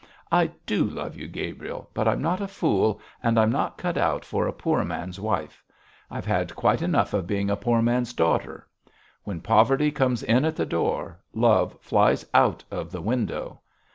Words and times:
'I 0.31 0.47
do 0.65 0.83
love 0.83 1.15
you, 1.15 1.27
Gabriel, 1.27 1.91
but 1.93 2.07
I'm 2.07 2.23
not 2.23 2.41
a 2.41 2.47
fool, 2.47 2.99
and 3.21 3.37
I'm 3.39 3.51
not 3.51 3.77
cut 3.77 3.99
out 3.99 4.25
for 4.25 4.47
a 4.47 4.51
poor 4.51 4.83
man's 4.83 5.19
wife. 5.19 5.63
I've 6.09 6.25
had 6.25 6.55
quite 6.55 6.81
enough 6.81 7.13
of 7.13 7.27
being 7.27 7.51
a 7.51 7.55
poor 7.55 7.83
man's 7.83 8.11
daughter. 8.11 8.65
When 9.25 9.41
poverty 9.41 9.91
comes 9.91 10.23
in 10.23 10.43
at 10.43 10.55
the 10.55 10.65
door, 10.65 11.19
love 11.35 11.77
flies 11.81 12.25
out 12.33 12.63
of 12.71 12.91
the 12.91 13.01
window. 13.03 13.59